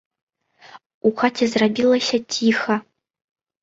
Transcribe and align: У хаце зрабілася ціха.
У 1.11 1.13
хаце 1.21 1.45
зрабілася 1.53 2.25
ціха. 2.33 2.83